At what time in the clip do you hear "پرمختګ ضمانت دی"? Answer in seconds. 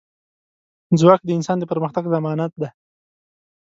1.71-2.69